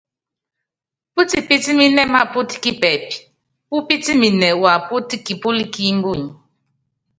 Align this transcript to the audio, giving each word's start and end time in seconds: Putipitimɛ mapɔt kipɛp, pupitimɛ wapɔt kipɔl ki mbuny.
Putipitimɛ 1.13 1.85
mapɔt 2.13 2.49
kipɛp, 2.63 3.07
pupitimɛ 3.69 4.47
wapɔt 4.63 5.09
kipɔl 5.25 5.57
ki 5.73 5.83
mbuny. 5.97 6.23